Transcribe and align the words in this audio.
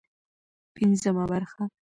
پنځمه 0.75 1.23
برخه 1.31 1.63